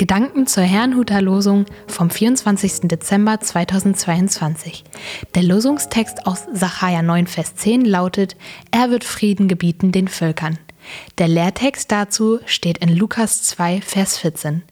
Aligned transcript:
Gedanken 0.00 0.46
zur 0.46 0.62
Herrnhuter 0.62 1.20
Losung 1.20 1.66
vom 1.86 2.08
24. 2.08 2.88
Dezember 2.88 3.38
2022. 3.38 4.82
Der 5.34 5.42
Losungstext 5.42 6.26
aus 6.26 6.46
Sacharja 6.54 7.02
9, 7.02 7.26
Vers 7.26 7.54
10 7.56 7.84
lautet: 7.84 8.34
Er 8.70 8.90
wird 8.90 9.04
Frieden 9.04 9.46
gebieten 9.46 9.92
den 9.92 10.08
Völkern. 10.08 10.58
Der 11.18 11.28
Lehrtext 11.28 11.92
dazu 11.92 12.38
steht 12.46 12.78
in 12.78 12.88
Lukas 12.96 13.42
2, 13.42 13.82
Vers 13.82 14.16
14. 14.16 14.62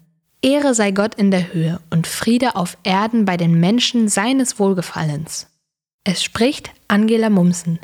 Ehre 0.40 0.72
sei 0.72 0.92
Gott 0.92 1.14
in 1.16 1.30
der 1.30 1.52
Höhe 1.52 1.78
und 1.90 2.06
Friede 2.06 2.56
auf 2.56 2.78
Erden 2.82 3.26
bei 3.26 3.36
den 3.36 3.60
Menschen 3.60 4.08
seines 4.08 4.58
Wohlgefallens. 4.58 5.48
Es 6.04 6.22
spricht 6.22 6.72
Angela 6.88 7.28
Mumsen. 7.28 7.78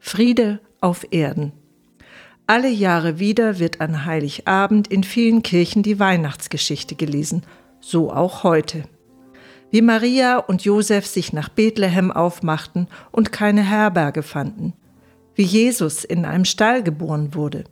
Friede 0.00 0.58
auf 0.80 1.06
Erden. 1.12 1.52
Alle 2.50 2.70
Jahre 2.70 3.18
wieder 3.18 3.58
wird 3.58 3.82
an 3.82 4.06
Heiligabend 4.06 4.88
in 4.88 5.04
vielen 5.04 5.42
Kirchen 5.42 5.82
die 5.82 5.98
Weihnachtsgeschichte 5.98 6.94
gelesen, 6.94 7.42
so 7.78 8.10
auch 8.10 8.42
heute. 8.42 8.84
Wie 9.70 9.82
Maria 9.82 10.38
und 10.38 10.64
Josef 10.64 11.04
sich 11.04 11.34
nach 11.34 11.50
Bethlehem 11.50 12.10
aufmachten 12.10 12.88
und 13.12 13.32
keine 13.32 13.60
Herberge 13.60 14.22
fanden. 14.22 14.72
Wie 15.34 15.42
Jesus 15.42 16.04
in 16.04 16.24
einem 16.24 16.46
Stall 16.46 16.82
geboren 16.82 17.34
wurde. 17.34 17.64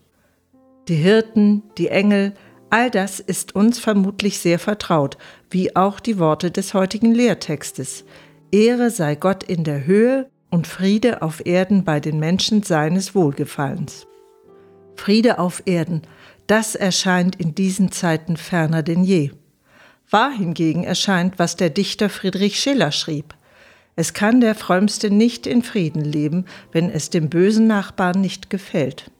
Die 0.88 0.94
Hirten, 0.94 1.62
die 1.78 1.88
Engel, 1.88 2.34
all 2.68 2.90
das 2.90 3.18
ist 3.18 3.54
uns 3.54 3.78
vermutlich 3.78 4.40
sehr 4.40 4.58
vertraut, 4.58 5.16
wie 5.48 5.74
auch 5.74 6.00
die 6.00 6.18
Worte 6.18 6.50
des 6.50 6.74
heutigen 6.74 7.14
Lehrtextes. 7.14 8.04
Ehre 8.52 8.90
sei 8.90 9.14
Gott 9.14 9.42
in 9.42 9.64
der 9.64 9.86
Höhe 9.86 10.28
und 10.50 10.66
Friede 10.66 11.22
auf 11.22 11.46
Erden 11.46 11.82
bei 11.82 11.98
den 11.98 12.20
Menschen 12.20 12.62
seines 12.62 13.14
Wohlgefallens. 13.14 14.06
Friede 14.96 15.38
auf 15.38 15.62
Erden, 15.66 16.02
das 16.46 16.74
erscheint 16.74 17.36
in 17.36 17.54
diesen 17.54 17.92
Zeiten 17.92 18.36
ferner 18.36 18.82
denn 18.82 19.04
je. 19.04 19.30
Wahr 20.10 20.30
hingegen 20.30 20.84
erscheint, 20.84 21.38
was 21.38 21.56
der 21.56 21.70
Dichter 21.70 22.08
Friedrich 22.08 22.60
Schiller 22.60 22.92
schrieb. 22.92 23.34
Es 23.96 24.12
kann 24.12 24.40
der 24.40 24.54
Frömmste 24.54 25.10
nicht 25.10 25.46
in 25.46 25.62
Frieden 25.62 26.04
leben, 26.04 26.44
wenn 26.70 26.90
es 26.90 27.10
dem 27.10 27.30
bösen 27.30 27.66
Nachbarn 27.66 28.20
nicht 28.20 28.50
gefällt. 28.50 29.10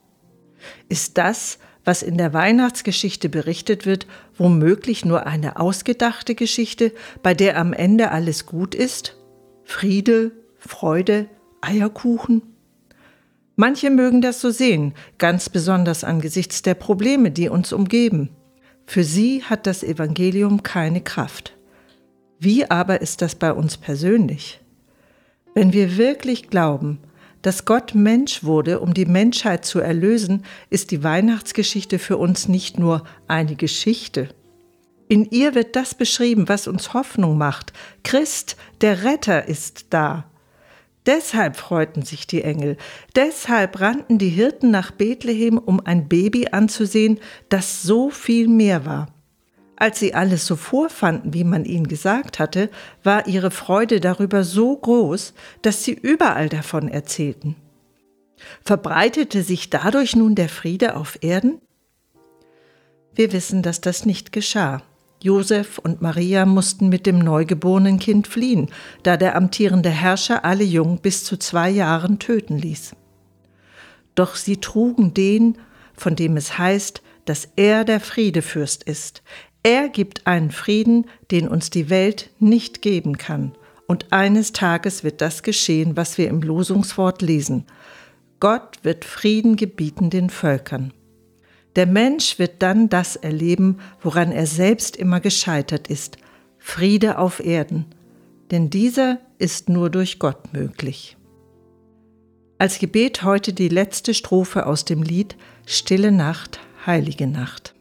Ist 0.88 1.18
das, 1.18 1.58
was 1.84 2.02
in 2.02 2.18
der 2.18 2.32
Weihnachtsgeschichte 2.34 3.28
berichtet 3.28 3.86
wird, 3.86 4.06
womöglich 4.36 5.04
nur 5.04 5.26
eine 5.26 5.58
ausgedachte 5.58 6.34
Geschichte, 6.34 6.92
bei 7.22 7.32
der 7.32 7.58
am 7.58 7.72
Ende 7.72 8.10
alles 8.10 8.44
gut 8.44 8.74
ist? 8.74 9.16
Friede, 9.64 10.32
Freude, 10.58 11.28
Eierkuchen? 11.60 12.55
Manche 13.56 13.90
mögen 13.90 14.20
das 14.20 14.40
so 14.40 14.50
sehen, 14.50 14.92
ganz 15.16 15.48
besonders 15.48 16.04
angesichts 16.04 16.60
der 16.60 16.74
Probleme, 16.74 17.30
die 17.30 17.48
uns 17.48 17.72
umgeben. 17.72 18.30
Für 18.86 19.02
sie 19.02 19.42
hat 19.42 19.66
das 19.66 19.82
Evangelium 19.82 20.62
keine 20.62 21.00
Kraft. 21.00 21.56
Wie 22.38 22.70
aber 22.70 23.00
ist 23.00 23.22
das 23.22 23.34
bei 23.34 23.52
uns 23.52 23.78
persönlich? 23.78 24.60
Wenn 25.54 25.72
wir 25.72 25.96
wirklich 25.96 26.50
glauben, 26.50 26.98
dass 27.40 27.64
Gott 27.64 27.94
Mensch 27.94 28.44
wurde, 28.44 28.80
um 28.80 28.92
die 28.92 29.06
Menschheit 29.06 29.64
zu 29.64 29.80
erlösen, 29.80 30.44
ist 30.68 30.90
die 30.90 31.02
Weihnachtsgeschichte 31.02 31.98
für 31.98 32.18
uns 32.18 32.48
nicht 32.48 32.78
nur 32.78 33.04
eine 33.26 33.56
Geschichte. 33.56 34.28
In 35.08 35.24
ihr 35.30 35.54
wird 35.54 35.76
das 35.76 35.94
beschrieben, 35.94 36.48
was 36.48 36.66
uns 36.66 36.92
Hoffnung 36.92 37.38
macht. 37.38 37.72
Christ, 38.02 38.56
der 38.80 39.04
Retter, 39.04 39.48
ist 39.48 39.86
da. 39.90 40.30
Deshalb 41.06 41.56
freuten 41.56 42.02
sich 42.02 42.26
die 42.26 42.42
Engel, 42.42 42.76
deshalb 43.14 43.80
rannten 43.80 44.18
die 44.18 44.28
Hirten 44.28 44.72
nach 44.72 44.90
Bethlehem, 44.90 45.56
um 45.56 45.80
ein 45.80 46.08
Baby 46.08 46.48
anzusehen, 46.50 47.20
das 47.48 47.82
so 47.82 48.10
viel 48.10 48.48
mehr 48.48 48.84
war. 48.84 49.06
Als 49.76 49.98
sie 50.00 50.14
alles 50.14 50.46
so 50.46 50.56
vorfanden, 50.56 51.34
wie 51.34 51.44
man 51.44 51.64
ihnen 51.64 51.86
gesagt 51.86 52.38
hatte, 52.38 52.70
war 53.04 53.28
ihre 53.28 53.50
Freude 53.50 54.00
darüber 54.00 54.42
so 54.42 54.74
groß, 54.74 55.34
dass 55.62 55.84
sie 55.84 55.92
überall 55.92 56.48
davon 56.48 56.88
erzählten. 56.88 57.56
Verbreitete 58.64 59.42
sich 59.42 59.70
dadurch 59.70 60.16
nun 60.16 60.34
der 60.34 60.48
Friede 60.48 60.96
auf 60.96 61.18
Erden? 61.22 61.60
Wir 63.14 63.32
wissen, 63.32 63.62
dass 63.62 63.80
das 63.80 64.06
nicht 64.06 64.32
geschah. 64.32 64.82
Josef 65.22 65.78
und 65.78 66.02
Maria 66.02 66.44
mussten 66.44 66.88
mit 66.88 67.06
dem 67.06 67.18
neugeborenen 67.18 67.98
Kind 67.98 68.26
fliehen, 68.26 68.68
da 69.02 69.16
der 69.16 69.34
amtierende 69.34 69.90
Herrscher 69.90 70.44
alle 70.44 70.64
Jungen 70.64 70.98
bis 70.98 71.24
zu 71.24 71.36
zwei 71.36 71.70
Jahren 71.70 72.18
töten 72.18 72.58
ließ. 72.58 72.94
Doch 74.14 74.34
sie 74.34 74.58
trugen 74.58 75.14
den, 75.14 75.58
von 75.94 76.16
dem 76.16 76.36
es 76.36 76.58
heißt, 76.58 77.02
dass 77.24 77.48
er 77.56 77.84
der 77.84 78.00
Friedefürst 78.00 78.82
ist. 78.84 79.22
Er 79.62 79.88
gibt 79.88 80.26
einen 80.26 80.50
Frieden, 80.50 81.06
den 81.30 81.48
uns 81.48 81.70
die 81.70 81.90
Welt 81.90 82.30
nicht 82.38 82.82
geben 82.82 83.18
kann. 83.18 83.52
Und 83.88 84.12
eines 84.12 84.52
Tages 84.52 85.04
wird 85.04 85.20
das 85.20 85.42
geschehen, 85.42 85.96
was 85.96 86.18
wir 86.18 86.28
im 86.28 86.40
Losungswort 86.40 87.22
lesen. 87.22 87.66
Gott 88.40 88.78
wird 88.82 89.04
Frieden 89.04 89.56
gebieten 89.56 90.10
den 90.10 90.30
Völkern. 90.30 90.92
Der 91.76 91.86
Mensch 91.86 92.38
wird 92.38 92.62
dann 92.62 92.88
das 92.88 93.16
erleben, 93.16 93.78
woran 94.00 94.32
er 94.32 94.46
selbst 94.46 94.96
immer 94.96 95.20
gescheitert 95.20 95.88
ist, 95.88 96.16
Friede 96.58 97.18
auf 97.18 97.38
Erden, 97.38 97.84
denn 98.50 98.70
dieser 98.70 99.18
ist 99.38 99.68
nur 99.68 99.90
durch 99.90 100.18
Gott 100.18 100.54
möglich. 100.54 101.18
Als 102.58 102.78
Gebet 102.78 103.22
heute 103.22 103.52
die 103.52 103.68
letzte 103.68 104.14
Strophe 104.14 104.64
aus 104.64 104.86
dem 104.86 105.02
Lied 105.02 105.36
Stille 105.66 106.10
Nacht, 106.10 106.58
heilige 106.86 107.26
Nacht. 107.26 107.74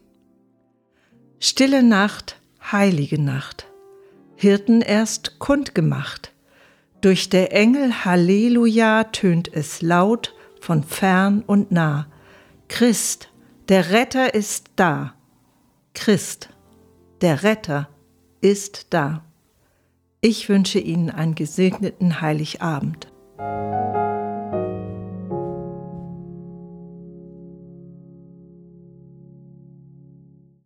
Stille 1.40 1.82
Nacht, 1.82 2.38
heilige 2.70 3.20
Nacht, 3.20 3.66
Hirten 4.34 4.82
erst 4.82 5.38
kundgemacht, 5.38 6.32
durch 7.00 7.30
der 7.30 7.54
Engel 7.54 8.04
Halleluja 8.04 9.04
tönt 9.04 9.50
es 9.52 9.80
laut 9.80 10.34
von 10.60 10.82
fern 10.82 11.42
und 11.46 11.72
nah, 11.72 12.08
Christ, 12.68 13.30
der 13.68 13.90
Retter 13.90 14.32
ist 14.32 14.70
da. 14.76 15.14
Christ, 15.94 16.50
der 17.20 17.42
Retter 17.42 17.88
ist 18.40 18.86
da. 18.90 19.24
Ich 20.20 20.48
wünsche 20.48 20.78
Ihnen 20.78 21.10
einen 21.10 21.34
gesegneten 21.34 22.20
Heiligabend. 22.20 23.08